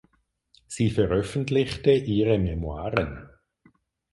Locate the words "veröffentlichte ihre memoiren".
0.89-3.29